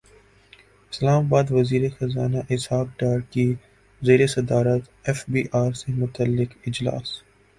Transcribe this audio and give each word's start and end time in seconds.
اسلام 0.93 1.25
اباد 1.25 1.47
وزیر 1.57 1.83
خزانہ 1.97 2.39
اسحاق 2.53 2.87
ڈار 2.99 3.19
کی 3.31 3.45
زیر 4.01 4.25
صدارت 4.35 4.83
ایف 5.07 5.19
بی 5.31 5.41
ار 5.59 5.71
سے 5.81 5.91
متعلق 6.01 6.49
اجلاس 6.67 7.07